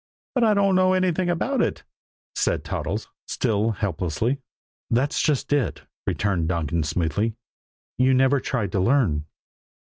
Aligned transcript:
"But 0.33 0.43
I 0.43 0.55
don't 0.55 0.73
know 0.73 0.93
anything 0.93 1.29
about 1.29 1.61
it," 1.61 1.83
said 2.33 2.63
Toddles, 2.63 3.07
still 3.27 3.69
helplessly. 3.73 4.39
"That's 4.89 5.21
just 5.21 5.53
it," 5.53 5.83
returned 6.07 6.47
Donkin 6.47 6.81
smoothly. 6.81 7.35
"You 7.99 8.15
never 8.15 8.39
tried 8.39 8.71
to 8.71 8.79
learn." 8.79 9.25